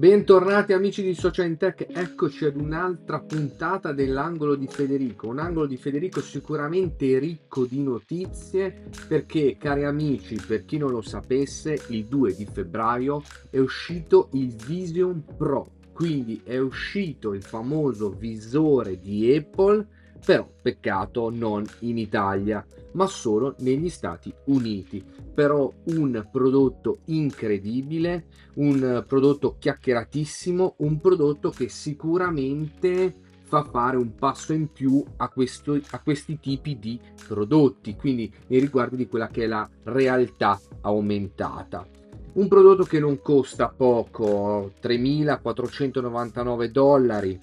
[0.00, 5.76] Bentornati amici di Social Tech, eccoci ad un'altra puntata dell'angolo di Federico, un angolo di
[5.76, 12.34] Federico sicuramente ricco di notizie perché cari amici, per chi non lo sapesse, il 2
[12.34, 19.86] di febbraio è uscito il Vision Pro, quindi è uscito il famoso visore di Apple
[20.24, 25.04] però peccato non in Italia, ma solo negli Stati Uniti.
[25.34, 34.52] Però un prodotto incredibile, un prodotto chiacchieratissimo, un prodotto che sicuramente fa fare un passo
[34.52, 39.44] in più a, questo, a questi tipi di prodotti, quindi nei riguardi di quella che
[39.44, 41.84] è la realtà aumentata.
[42.32, 47.40] Un prodotto che non costa poco, 3.499 dollari,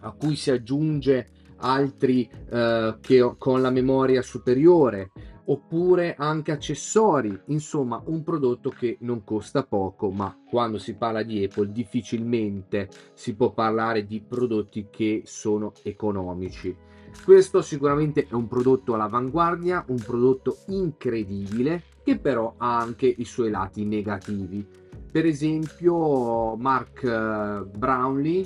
[0.00, 5.10] a cui si aggiunge altri eh, che con la memoria superiore
[5.46, 11.44] oppure anche accessori insomma un prodotto che non costa poco ma quando si parla di
[11.44, 16.74] Apple difficilmente si può parlare di prodotti che sono economici.
[17.24, 23.50] Questo sicuramente è un prodotto all'avanguardia un prodotto incredibile che però ha anche i suoi
[23.50, 24.66] lati negativi.
[25.10, 28.44] Per esempio Mark eh, Brownlee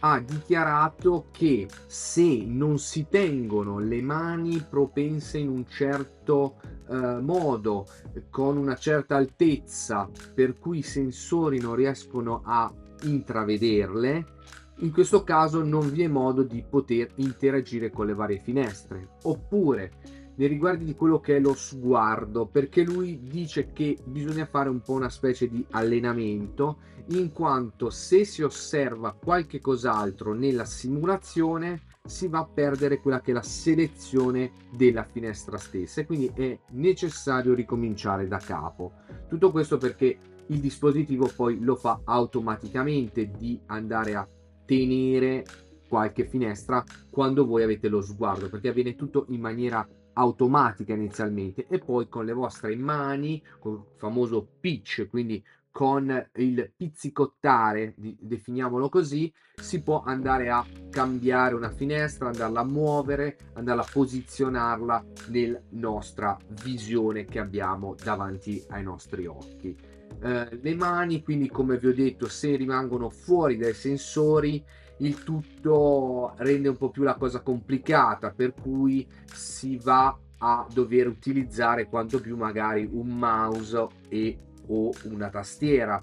[0.00, 6.56] ha dichiarato che se non si tengono le mani propense in un certo
[6.88, 7.86] eh, modo,
[8.30, 12.72] con una certa altezza, per cui i sensori non riescono a
[13.02, 14.34] intravederle,
[14.80, 19.08] in questo caso non vi è modo di poter interagire con le varie finestre.
[19.22, 19.92] Oppure
[20.36, 24.80] nei riguardi di quello che è lo sguardo, perché lui dice che bisogna fare un
[24.80, 26.78] po' una specie di allenamento,
[27.08, 33.30] in quanto se si osserva qualche cos'altro nella simulazione si va a perdere quella che
[33.30, 38.92] è la selezione della finestra stessa e quindi è necessario ricominciare da capo.
[39.28, 44.28] Tutto questo perché il dispositivo poi lo fa automaticamente di andare a
[44.64, 45.44] tenere
[45.88, 49.86] qualche finestra quando voi avete lo sguardo perché avviene tutto in maniera
[50.18, 56.72] automatica inizialmente e poi con le vostre mani, con il famoso pitch, quindi con il
[56.74, 63.88] pizzicottare, definiamolo così, si può andare a cambiare una finestra, andarla a muovere, andarla a
[63.92, 69.76] posizionarla nella nostra visione che abbiamo davanti ai nostri occhi.
[70.22, 74.64] Eh, le mani, quindi come vi ho detto, se rimangono fuori dai sensori,
[74.98, 81.08] il tutto rende un po' più la cosa complicata, per cui si va a dover
[81.08, 86.02] utilizzare quanto più magari un mouse e o una tastiera.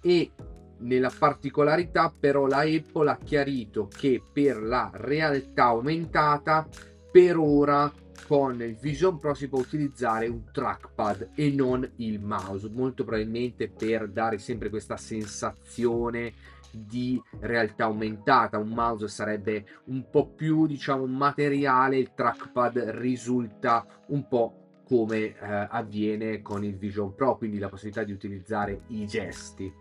[0.00, 0.30] E
[0.78, 6.66] nella particolarità però la Apple ha chiarito che per la realtà aumentata
[7.10, 7.92] per ora
[8.26, 12.68] con il Vision Pro si può utilizzare un trackpad e non il mouse.
[12.70, 16.32] Molto probabilmente per dare sempre questa sensazione
[16.70, 18.58] di realtà aumentata.
[18.58, 24.54] Un mouse sarebbe un po' più diciamo materiale il trackpad risulta un po'
[24.86, 29.72] come eh, avviene con il Vision Pro quindi la possibilità di utilizzare i gesti.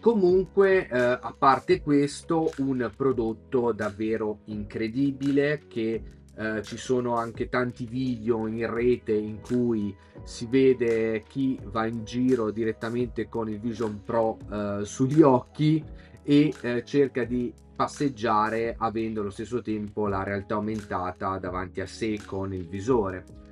[0.00, 6.02] Comunque eh, a parte questo un prodotto davvero incredibile che
[6.36, 12.04] eh, ci sono anche tanti video in rete in cui si vede chi va in
[12.04, 15.82] giro direttamente con il Vision Pro eh, sugli occhi
[16.22, 22.18] e eh, cerca di passeggiare avendo allo stesso tempo la realtà aumentata davanti a sé
[22.24, 23.42] con il visore.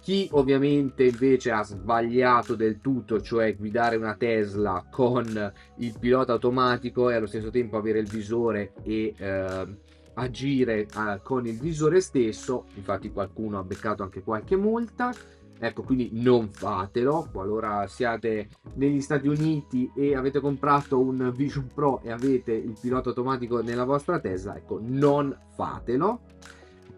[0.00, 7.10] Chi ovviamente invece ha sbagliato del tutto, cioè guidare una Tesla con il pilota automatico
[7.10, 9.66] e allo stesso tempo avere il visore e eh,
[10.16, 15.12] agire uh, con il visore stesso, infatti qualcuno ha beccato anche qualche multa,
[15.58, 22.00] ecco quindi non fatelo, qualora siate negli Stati Uniti e avete comprato un Vision Pro
[22.02, 26.20] e avete il pilota automatico nella vostra Tesla, ecco non fatelo.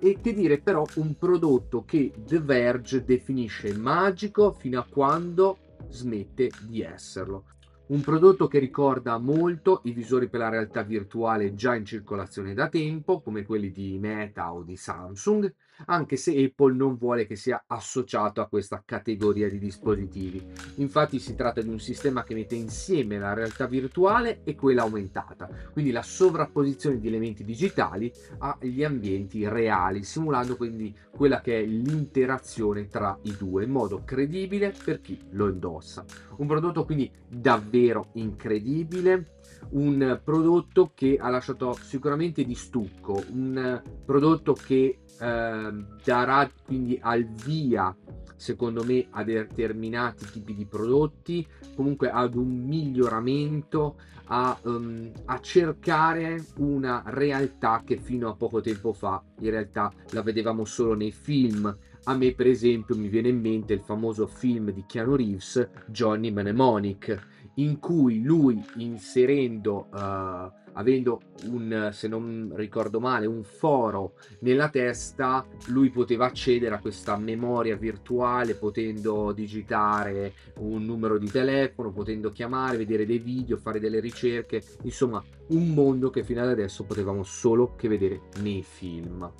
[0.00, 6.50] E che dire però un prodotto che The Verge definisce magico fino a quando smette
[6.68, 7.44] di esserlo.
[7.88, 12.68] Un prodotto che ricorda molto i visori per la realtà virtuale già in circolazione da
[12.68, 15.50] tempo, come quelli di Meta o di Samsung,
[15.86, 20.44] anche se Apple non vuole che sia associato a questa categoria di dispositivi.
[20.76, 25.48] Infatti si tratta di un sistema che mette insieme la realtà virtuale e quella aumentata,
[25.72, 32.86] quindi la sovrapposizione di elementi digitali agli ambienti reali, simulando quindi quella che è l'interazione
[32.88, 36.04] tra i due in modo credibile per chi lo indossa.
[36.36, 39.37] Un prodotto quindi davvero incredibile
[39.70, 47.24] un prodotto che ha lasciato sicuramente di stucco, un prodotto che eh, darà quindi al
[47.26, 47.94] via
[48.38, 53.96] secondo me a determinati tipi di prodotti, comunque ad un miglioramento,
[54.26, 60.22] a, um, a, cercare una realtà che fino a poco tempo fa in realtà la
[60.22, 61.76] vedevamo solo nei film.
[62.04, 66.30] A me per esempio mi viene in mente il famoso film di Keanu Reeves, Johnny
[66.30, 74.68] Mnemonic, in cui lui inserendo uh, avendo un, se non ricordo male, un foro nella
[74.68, 82.30] testa, lui poteva accedere a questa memoria virtuale potendo digitare un numero di telefono, potendo
[82.30, 87.24] chiamare, vedere dei video, fare delle ricerche, insomma un mondo che fino ad adesso potevamo
[87.24, 89.30] solo che vedere nei film.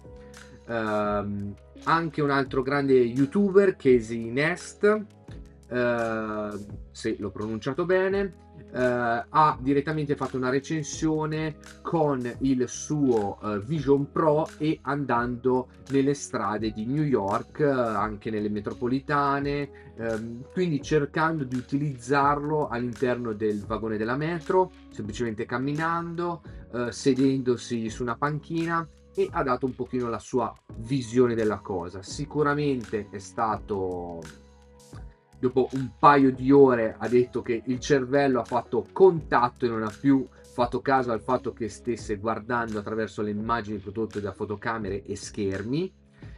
[0.67, 1.55] Uh,
[1.85, 5.07] anche un altro grande youtuber, Casey Nest,
[5.69, 13.61] uh, se l'ho pronunciato bene, eh, ha direttamente fatto una recensione con il suo eh,
[13.61, 20.83] Vision Pro e andando nelle strade di New York, eh, anche nelle metropolitane, ehm, quindi
[20.83, 26.43] cercando di utilizzarlo all'interno del vagone della metro, semplicemente camminando,
[26.73, 32.03] eh, sedendosi su una panchina e ha dato un pochino la sua visione della cosa.
[32.03, 34.21] Sicuramente è stato
[35.39, 39.83] dopo un paio di ore ha detto che il cervello ha fatto contatto e non
[39.83, 40.27] ha più
[40.59, 45.93] fatto caso al fatto che stesse guardando attraverso le immagini prodotte da fotocamere e schermi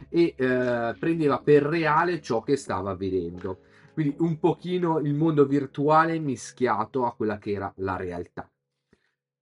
[0.09, 3.61] e eh, prendeva per reale ciò che stava vedendo.
[3.93, 8.47] Quindi un pochino il mondo virtuale mischiato a quella che era la realtà.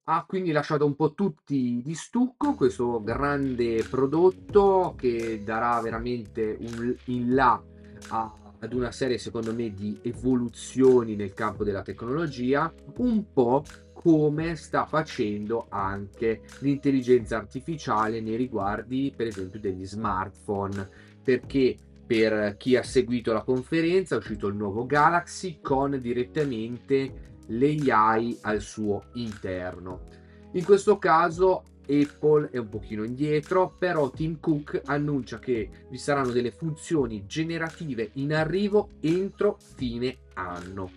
[0.06, 6.96] Ha quindi lasciato un po' tutti di stucco questo grande prodotto che darà veramente un
[7.06, 7.62] in là
[8.10, 13.64] a ad una serie secondo me di evoluzioni nel campo della tecnologia, un po'
[13.94, 20.90] come sta facendo anche l'intelligenza artificiale nei riguardi per esempio degli smartphone,
[21.24, 21.76] perché
[22.06, 28.62] per chi ha seguito la conferenza è uscito il nuovo Galaxy con direttamente l'AI al
[28.62, 30.08] suo interno.
[30.54, 36.32] In questo caso Apple è un pochino indietro, però Tim Cook annuncia che vi saranno
[36.32, 40.92] delle funzioni generative in arrivo entro fine anno.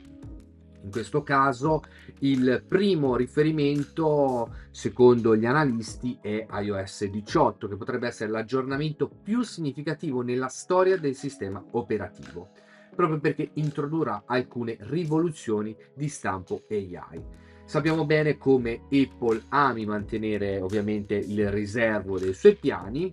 [0.85, 1.83] In questo caso
[2.21, 10.23] il primo riferimento, secondo gli analisti, è iOS 18, che potrebbe essere l'aggiornamento più significativo
[10.23, 12.51] nella storia del sistema operativo,
[12.95, 17.25] proprio perché introdurrà alcune rivoluzioni di stampo AI.
[17.73, 23.11] Sappiamo bene come Apple ami mantenere ovviamente il riservo dei suoi piani,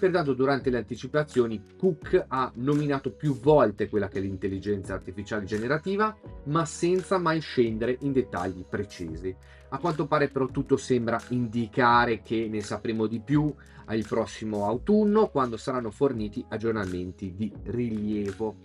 [0.00, 6.12] pertanto durante le anticipazioni Cook ha nominato più volte quella che è l'intelligenza artificiale generativa,
[6.46, 9.32] ma senza mai scendere in dettagli precisi.
[9.68, 13.54] A quanto pare però tutto sembra indicare che ne sapremo di più
[13.84, 18.56] al prossimo autunno quando saranno forniti aggiornamenti di rilievo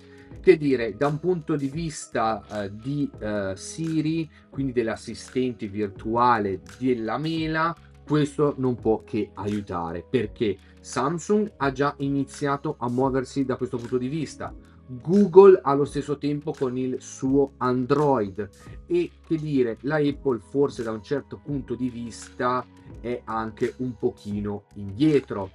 [0.45, 7.17] che dire, da un punto di vista uh, di uh, Siri, quindi dell'assistente virtuale della
[7.17, 7.75] mela,
[8.05, 13.97] questo non può che aiutare perché Samsung ha già iniziato a muoversi da questo punto
[13.97, 14.53] di vista.
[14.85, 18.47] Google allo stesso tempo con il suo Android
[18.85, 22.63] e che dire, la Apple forse da un certo punto di vista
[23.01, 25.49] è anche un pochino indietro.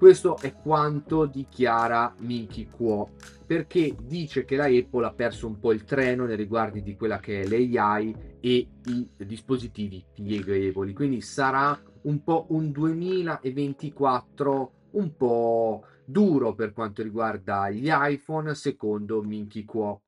[0.00, 3.10] Questo è quanto dichiara Minky Kuo,
[3.44, 7.18] perché dice che la Apple ha perso un po' il treno nei riguardi di quella
[7.18, 15.84] che è l'AI e i dispositivi pieghevoli, quindi sarà un po' un 2024 un po'
[16.06, 20.00] duro per quanto riguarda gli iPhone, secondo Minky Kuo.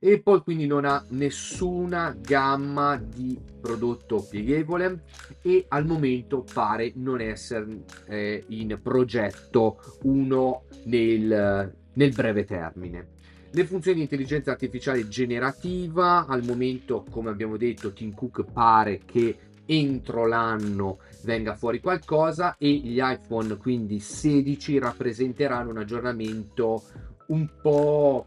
[0.00, 5.04] Apple quindi non ha nessuna gamma di prodotto pieghevole
[5.42, 13.08] e al momento pare non essere eh, in progetto uno nel, nel breve termine.
[13.50, 19.36] Le funzioni di intelligenza artificiale generativa, al momento, come abbiamo detto, Tim Cook pare che
[19.66, 26.82] entro l'anno venga fuori qualcosa e gli iPhone quindi 16 rappresenteranno un aggiornamento
[27.28, 28.26] un po'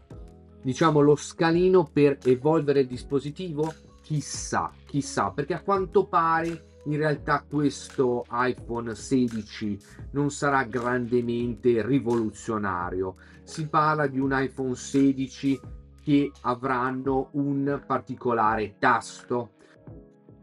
[0.62, 3.72] diciamo lo scalino per evolvere il dispositivo?
[4.02, 9.78] Chissà, chissà, perché a quanto pare in realtà questo iPhone 16
[10.12, 13.16] non sarà grandemente rivoluzionario.
[13.42, 15.60] Si parla di un iPhone 16
[16.02, 19.50] che avranno un particolare tasto.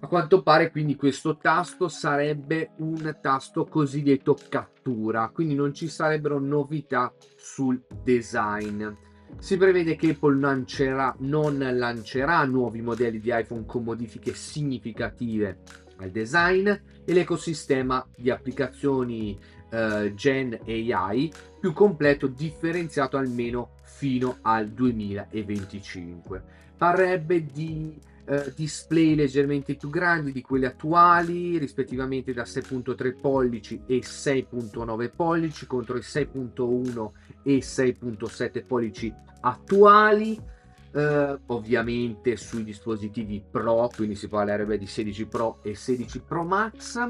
[0.01, 6.39] A quanto pare quindi questo tasto sarebbe un tasto cosiddetto cattura, quindi non ci sarebbero
[6.39, 8.87] novità sul design.
[9.37, 15.59] Si prevede che Apple lancerà, non lancerà nuovi modelli di iPhone con modifiche significative
[15.97, 19.37] al design e l'ecosistema di applicazioni
[19.69, 26.43] eh, Gen AI più completo, differenziato almeno fino al 2025.
[26.77, 27.97] Parrebbe di
[28.27, 35.65] uh, display leggermente più grandi di quelli attuali, rispettivamente da 6.3 pollici e 6.9 pollici
[35.65, 37.09] contro i 6.1
[37.43, 40.53] e 6.7 pollici attuali.
[40.95, 47.09] Uh, ovviamente sui dispositivi Pro, quindi si parlerebbe di 16 Pro e 16 Pro Max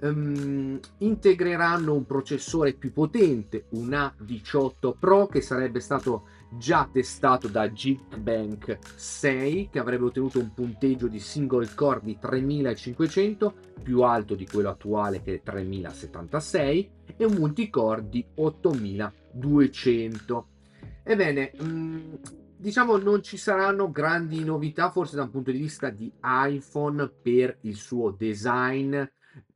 [0.00, 7.72] um, integreranno un processore più potente, un A18 Pro che sarebbe stato già testato da
[7.72, 14.46] Geekbank 6 che avrebbe ottenuto un punteggio di single core di 3500 più alto di
[14.46, 20.48] quello attuale che è 3076 e un multicore di 8200
[21.02, 22.18] ebbene um,
[22.56, 27.58] diciamo non ci saranno grandi novità forse da un punto di vista di iPhone per
[27.62, 29.02] il suo design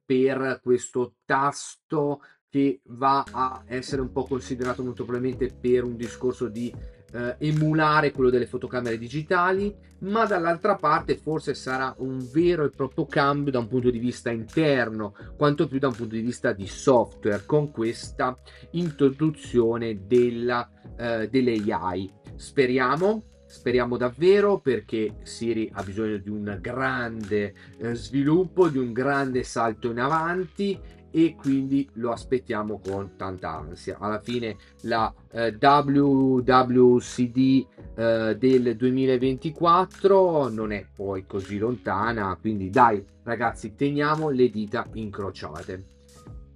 [0.04, 6.48] per questo tasto che va a essere un po' considerato molto probabilmente per un discorso
[6.48, 6.74] di
[7.12, 13.06] eh, emulare quello delle fotocamere digitali, ma dall'altra parte forse sarà un vero e proprio
[13.06, 16.66] cambio da un punto di vista interno, quanto più da un punto di vista di
[16.66, 18.36] software, con questa
[18.72, 22.12] introduzione della, eh, dell'AI.
[22.34, 29.42] Speriamo Speriamo davvero perché Siri ha bisogno di un grande eh, sviluppo, di un grande
[29.42, 30.78] salto in avanti
[31.10, 33.96] e quindi lo aspettiamo con tanta ansia.
[33.98, 43.04] Alla fine la eh, WWCD eh, del 2024 non è poi così lontana, quindi dai
[43.22, 45.84] ragazzi teniamo le dita incrociate.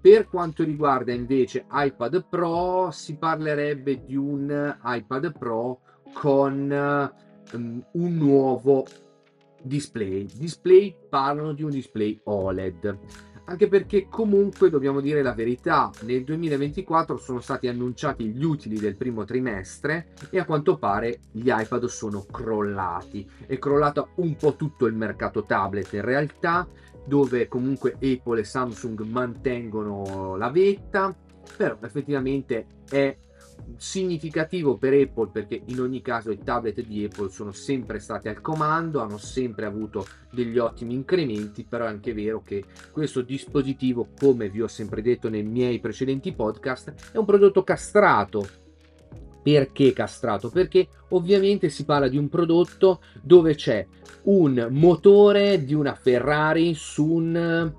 [0.01, 5.81] Per quanto riguarda invece iPad Pro, si parlerebbe di un iPad Pro
[6.13, 7.13] con
[7.53, 8.85] um, un nuovo
[9.63, 10.27] display.
[10.27, 12.99] Display parlano di un display OLED.
[13.47, 18.97] Anche perché comunque dobbiamo dire la verità, nel 2024 sono stati annunciati gli utili del
[18.97, 23.29] primo trimestre e a quanto pare gli iPad sono crollati.
[23.47, 26.67] È crollato un po' tutto il mercato tablet in realtà,
[27.05, 31.15] dove comunque Apple e Samsung mantengono la vetta,
[31.57, 33.15] però effettivamente è
[33.77, 38.41] significativo per Apple perché in ogni caso i tablet di Apple sono sempre stati al
[38.41, 44.49] comando, hanno sempre avuto degli ottimi incrementi, però è anche vero che questo dispositivo, come
[44.49, 48.47] vi ho sempre detto nei miei precedenti podcast, è un prodotto castrato.
[49.43, 50.49] Perché castrato?
[50.49, 53.87] Perché ovviamente si parla di un prodotto dove c'è
[54.25, 57.75] un motore di una Ferrari su un,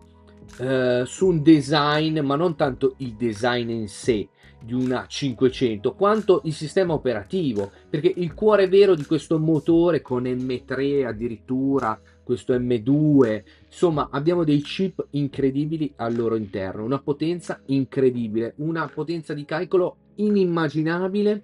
[0.60, 4.30] uh, su un design, ma non tanto il design in sé,
[4.66, 10.24] di una 500 quanto il sistema operativo perché il cuore vero di questo motore con
[10.24, 18.54] M3 addirittura questo M2 insomma abbiamo dei chip incredibili al loro interno una potenza incredibile
[18.58, 21.44] una potenza di calcolo inimmaginabile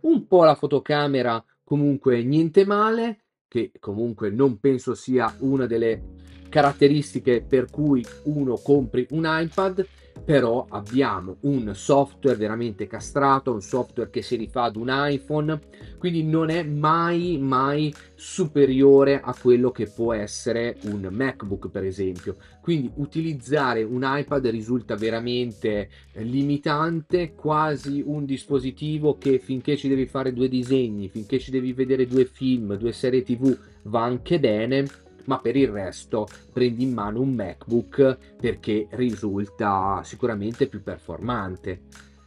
[0.00, 6.02] un po' la fotocamera comunque niente male che comunque non penso sia una delle
[6.50, 9.86] caratteristiche per cui uno compri un iPad
[10.24, 15.58] però abbiamo un software veramente castrato, un software che si rifà ad un iPhone,
[15.98, 22.36] quindi non è mai mai superiore a quello che può essere un MacBook per esempio.
[22.60, 30.32] Quindi utilizzare un iPad risulta veramente limitante, quasi un dispositivo che finché ci devi fare
[30.32, 35.38] due disegni, finché ci devi vedere due film, due serie TV va anche bene ma
[35.38, 41.82] per il resto prendi in mano un MacBook perché risulta sicuramente più performante.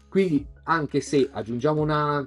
[0.09, 2.25] Quindi anche se aggiungiamo una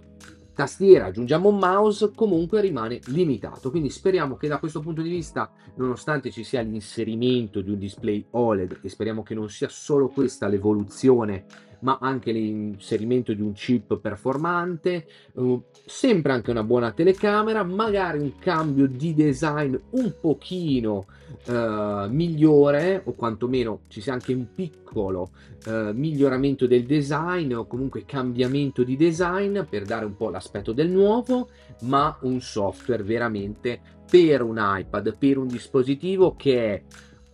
[0.56, 3.70] tastiera, aggiungiamo un mouse, comunque rimane limitato.
[3.70, 8.26] Quindi speriamo che da questo punto di vista, nonostante ci sia l'inserimento di un display
[8.30, 11.44] OLED, e speriamo che non sia solo questa l'evoluzione
[11.80, 18.38] ma anche l'inserimento di un chip performante, uh, sempre anche una buona telecamera, magari un
[18.38, 21.06] cambio di design un pochino
[21.46, 25.30] uh, migliore o quantomeno ci sia anche un piccolo
[25.66, 30.88] uh, miglioramento del design o comunque cambiamento di design per dare un po' l'aspetto del
[30.88, 31.48] nuovo,
[31.82, 36.82] ma un software veramente per un iPad, per un dispositivo che è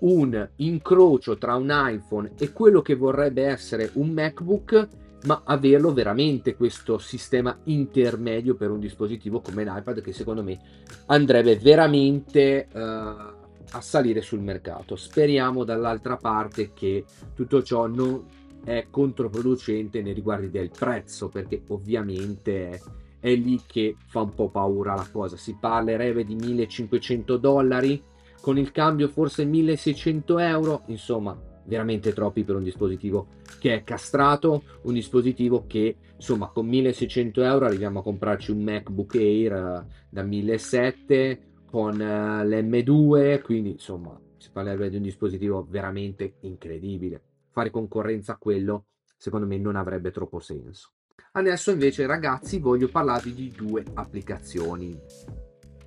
[0.02, 4.88] un incrocio tra un iPhone e quello che vorrebbe essere un MacBook,
[5.25, 10.59] ma averlo veramente questo sistema intermedio per un dispositivo come l'iPad che secondo me
[11.06, 14.97] andrebbe veramente uh, a salire sul mercato.
[14.97, 17.04] Speriamo dall'altra parte che
[17.35, 18.25] tutto ciò non
[18.64, 22.80] è controproducente nei riguardi del prezzo, perché ovviamente
[23.21, 25.37] è lì che fa un po' paura la cosa.
[25.37, 28.02] Si parlerebbe di 1500 dollari
[28.42, 33.28] con il cambio forse 1600 euro, insomma veramente troppi per un dispositivo
[33.61, 39.14] che è castrato, un dispositivo che insomma con 1600 euro arriviamo a comprarci un MacBook
[39.14, 46.34] Air uh, da 1700 con uh, l'M2, quindi insomma si parlerebbe di un dispositivo veramente
[46.40, 47.22] incredibile.
[47.50, 50.90] Fare concorrenza a quello secondo me non avrebbe troppo senso.
[51.34, 54.99] Adesso invece ragazzi voglio parlarvi di due applicazioni.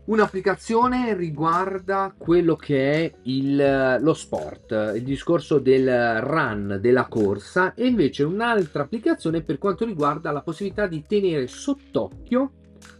[0.05, 7.87] Un'applicazione riguarda quello che è il, lo sport, il discorso del run, della corsa, e
[7.87, 12.51] invece un'altra applicazione per quanto riguarda la possibilità di tenere sott'occhio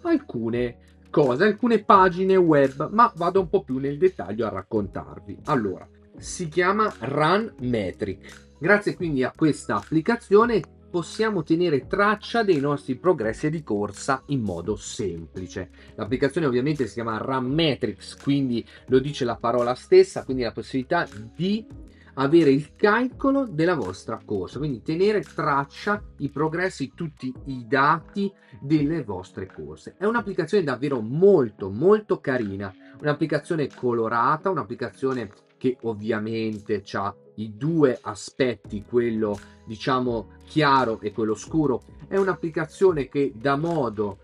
[0.01, 0.77] alcune
[1.11, 5.41] cose, alcune pagine web, ma vado un po' più nel dettaglio a raccontarvi.
[5.45, 8.53] Allora, si chiama Run Metric.
[8.57, 10.61] Grazie quindi a questa applicazione
[10.95, 15.69] possiamo tenere traccia dei nostri progressi di corsa in modo semplice.
[15.95, 21.05] L'applicazione ovviamente si chiama Run Metrics, quindi lo dice la parola stessa, quindi la possibilità
[21.35, 21.67] di
[22.13, 29.03] avere il calcolo della vostra corsa, quindi tenere traccia, i progressi, tutti i dati delle
[29.03, 29.95] vostre corse.
[29.97, 38.85] È un'applicazione davvero molto molto carina, un'applicazione colorata, un'applicazione che ovviamente ha i due aspetti,
[38.87, 44.19] quello diciamo chiaro e quello scuro, è un'applicazione che dà modo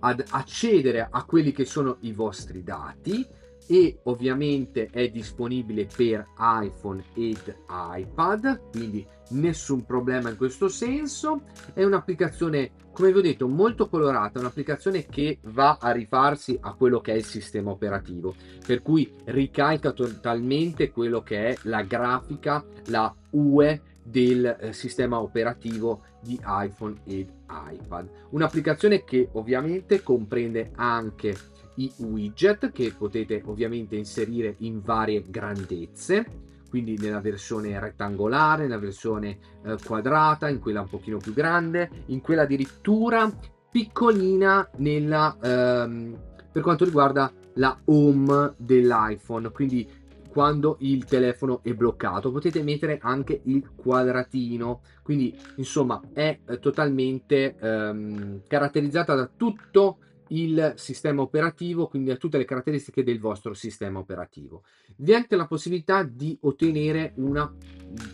[0.00, 3.26] ad accedere a quelli che sono i vostri dati
[3.66, 11.42] e ovviamente è disponibile per iPhone ed iPad, quindi nessun problema in questo senso.
[11.72, 17.00] È un'applicazione, come vi ho detto, molto colorata, un'applicazione che va a rifarsi a quello
[17.00, 18.34] che è il sistema operativo,
[18.66, 26.02] per cui ricalca totalmente quello che è la grafica, la UE del eh, sistema operativo
[26.20, 28.08] di iPhone ed iPad.
[28.30, 31.36] Un'applicazione che ovviamente comprende anche
[31.76, 39.38] i widget che potete ovviamente inserire in varie grandezze quindi nella versione rettangolare, nella versione
[39.62, 43.30] eh, quadrata, in quella un pochino più grande, in quella addirittura
[43.70, 46.18] piccolina nella, ehm,
[46.50, 49.86] per quanto riguarda la home dell'iPhone, quindi
[50.32, 57.54] quando il telefono è bloccato potete mettere anche il quadratino quindi insomma è eh, totalmente
[57.58, 59.98] ehm, caratterizzata da tutto
[60.32, 64.64] il sistema operativo, quindi a tutte le caratteristiche del vostro sistema operativo.
[64.96, 67.52] Vi è anche la possibilità di ottenere una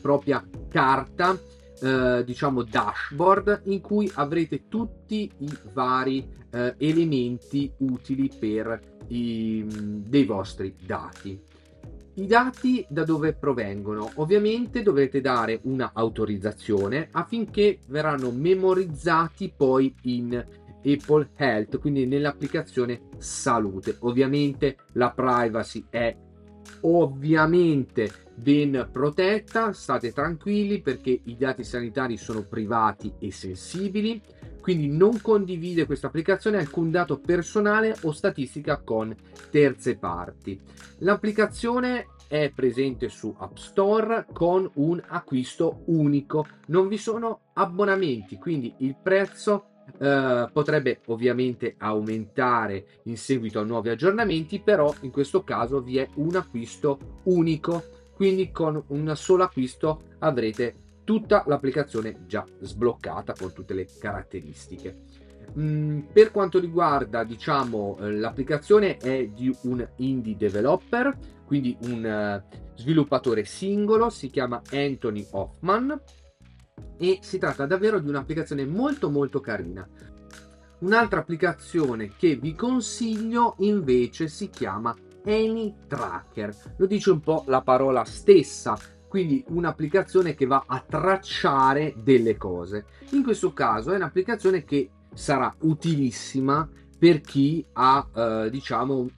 [0.01, 1.39] propria carta,
[1.81, 10.25] eh, diciamo dashboard, in cui avrete tutti i vari eh, elementi utili per i, dei
[10.25, 11.41] vostri dati.
[12.19, 14.11] I dati da dove provengono?
[14.17, 20.35] Ovviamente dovrete dare una autorizzazione affinché verranno memorizzati poi in
[20.85, 23.99] Apple Health, quindi nell'applicazione salute.
[24.01, 26.17] Ovviamente la privacy è
[26.81, 34.21] ovviamente ben protetta, state tranquilli perché i dati sanitari sono privati e sensibili,
[34.69, 39.17] quindi non condivide questa applicazione alcun dato personale o statistica con
[39.51, 40.61] terze parti.
[40.99, 48.75] L'applicazione è presente su App Store con un acquisto unico, non vi sono abbonamenti, quindi
[48.81, 55.81] il prezzo Uh, potrebbe ovviamente aumentare in seguito a nuovi aggiornamenti, però in questo caso
[55.81, 57.83] vi è un acquisto unico,
[58.15, 64.95] quindi con un solo acquisto avrete tutta l'applicazione già sbloccata con tutte le caratteristiche.
[65.59, 71.17] Mm, per quanto riguarda diciamo eh, l'applicazione è di un indie developer
[71.47, 75.99] quindi un uh, sviluppatore singolo si chiama Anthony Hoffman
[76.99, 79.89] e si tratta davvero di un'applicazione molto molto carina.
[80.81, 84.95] Un'altra applicazione che vi consiglio invece si chiama
[85.25, 88.77] Any Tracker, lo dice un po' la parola stessa,
[89.09, 92.85] quindi un'applicazione che va a tracciare delle cose.
[93.11, 96.69] In questo caso è un'applicazione che sarà utilissima
[96.99, 99.09] per chi ha eh, diciamo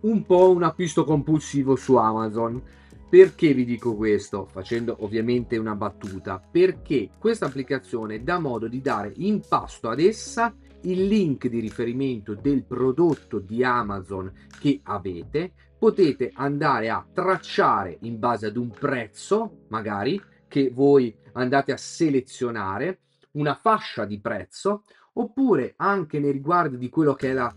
[0.00, 2.62] un po' un acquisto compulsivo su Amazon
[3.10, 4.46] perché vi dico questo?
[4.46, 6.38] Facendo ovviamente una battuta.
[6.38, 12.34] Perché questa applicazione dà modo di dare in pasto ad essa il link di riferimento
[12.34, 15.52] del prodotto di Amazon che avete.
[15.80, 22.98] Potete andare a tracciare in base ad un prezzo, magari, che voi andate a selezionare,
[23.32, 27.50] una fascia di prezzo, oppure anche nei riguardi di quello che è la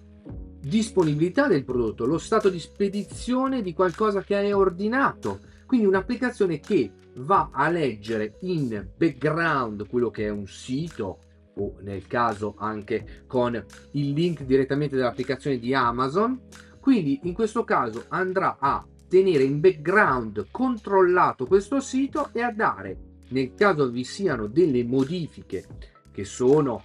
[0.62, 5.41] disponibilità del prodotto, lo stato di spedizione di qualcosa che hai ordinato.
[5.65, 11.19] Quindi un'applicazione che va a leggere in background quello che è un sito
[11.55, 13.53] o nel caso anche con
[13.91, 16.39] il link direttamente dall'applicazione di Amazon.
[16.84, 22.98] Quindi in questo caso andrà a tenere in background controllato questo sito e a dare,
[23.30, 25.65] nel caso vi siano delle modifiche
[26.12, 26.84] che sono,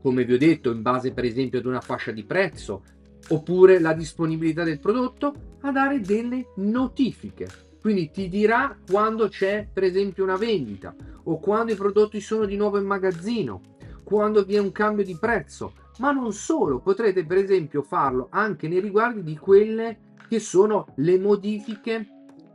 [0.00, 2.84] come vi ho detto, in base per esempio ad una fascia di prezzo,
[3.30, 7.48] oppure la disponibilità del prodotto, a dare delle notifiche.
[7.80, 12.54] Quindi ti dirà quando c'è per esempio una vendita o quando i prodotti sono di
[12.54, 13.60] nuovo in magazzino,
[14.04, 15.72] quando vi è un cambio di prezzo.
[15.98, 21.18] Ma non solo, potrete per esempio farlo anche nei riguardi di quelle che sono le
[21.18, 22.06] modifiche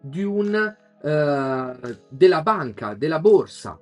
[0.02, 3.80] di un, eh, della banca, della borsa.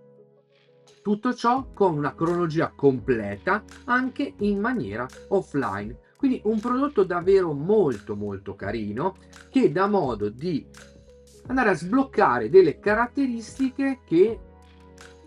[1.02, 5.98] Tutto ciò con una cronologia completa anche in maniera offline.
[6.18, 9.16] Quindi un prodotto davvero molto molto carino
[9.50, 10.66] che dà modo di
[11.48, 14.40] andare a sbloccare delle caratteristiche che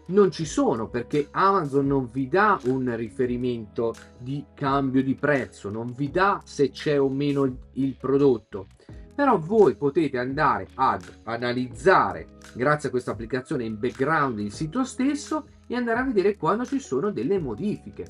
[0.09, 5.93] non ci sono perché Amazon non vi dà un riferimento di cambio di prezzo, non
[5.93, 8.67] vi dà se c'è o meno il prodotto.
[9.15, 15.47] Però voi potete andare ad analizzare grazie a questa applicazione in background il sito stesso
[15.67, 18.07] e andare a vedere quando ci sono delle modifiche.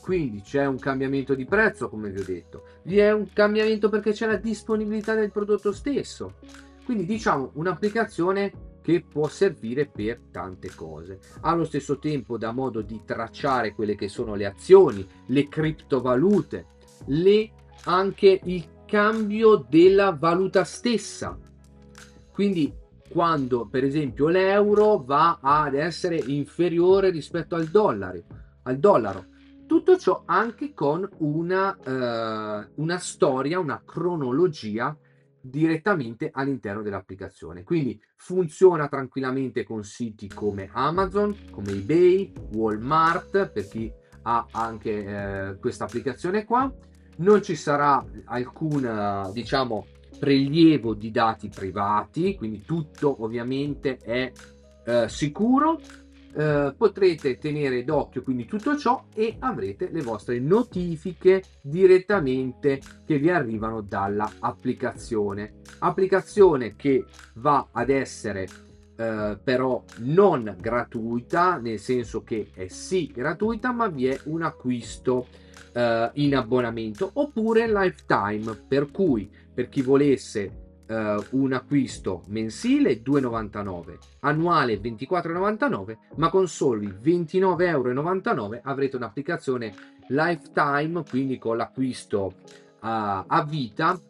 [0.00, 4.12] Quindi c'è un cambiamento di prezzo, come vi ho detto, vi è un cambiamento perché
[4.12, 6.36] c'è la disponibilità del prodotto stesso.
[6.86, 11.20] Quindi diciamo un'applicazione che può servire per tante cose.
[11.42, 16.66] Allo stesso tempo dà modo di tracciare quelle che sono le azioni, le criptovalute,
[17.08, 17.50] le,
[17.84, 21.38] anche il cambio della valuta stessa.
[22.32, 22.72] Quindi
[23.10, 28.22] quando per esempio l'euro va ad essere inferiore rispetto al dollaro,
[28.62, 29.26] al dollaro.
[29.66, 34.96] Tutto ciò anche con una, uh, una storia, una cronologia
[35.40, 37.62] direttamente all'interno dell'applicazione.
[37.62, 45.04] Quindi funziona tranquillamente con siti come Amazon, come eBay, Walmart, per chi ha anche
[45.50, 46.72] eh, questa applicazione qua.
[47.18, 49.86] Non ci sarà alcun, diciamo,
[50.18, 54.30] prelievo di dati privati, quindi tutto ovviamente è
[54.84, 55.80] eh, sicuro
[56.34, 63.30] eh, potrete tenere d'occhio quindi tutto ciò e avrete le vostre notifiche direttamente che vi
[63.30, 65.60] arrivano dalla applicazione.
[65.80, 68.46] Applicazione che va ad essere
[68.96, 75.26] eh, però non gratuita nel senso che è sì gratuita ma vi è un acquisto
[75.72, 83.98] eh, in abbonamento oppure lifetime per cui per chi volesse uh, un acquisto mensile 2,99,
[84.20, 89.74] annuale 24,99, ma con soli 29,99 euro avrete un'applicazione
[90.08, 92.34] lifetime, quindi con l'acquisto
[92.80, 94.00] a, a vita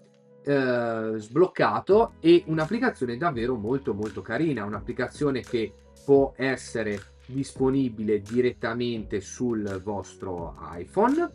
[0.44, 5.72] eh, sbloccato e un'applicazione davvero molto molto carina, un'applicazione che
[6.04, 11.30] può essere disponibile direttamente sul vostro iPhone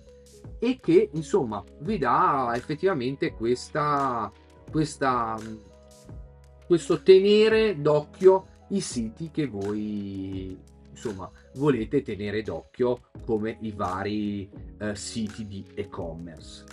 [0.57, 4.31] e che insomma vi dà effettivamente questa
[4.73, 5.37] questa,
[6.65, 10.59] questo tenere d'occhio i siti che voi
[10.89, 16.65] insomma volete tenere d'occhio come i vari eh, siti di e-commerce.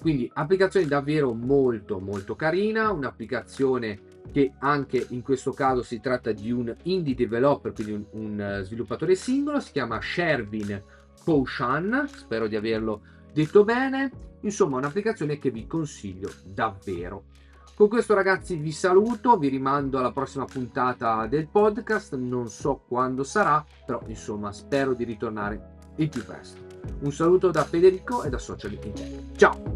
[0.00, 6.50] Quindi applicazione davvero molto molto carina un'applicazione che anche in questo caso si tratta di
[6.50, 10.82] un indie developer quindi un, un sviluppatore singolo si chiama Shervin
[11.22, 13.02] Koshan spero di averlo
[13.36, 17.24] detto bene insomma un'applicazione che vi consiglio davvero.
[17.74, 22.14] Con questo ragazzi vi saluto vi rimando alla prossima puntata del podcast.
[22.14, 26.64] Non so quando sarà però insomma spero di ritornare il più presto.
[27.00, 29.75] Un saluto da Federico e da Social Intelligence ciao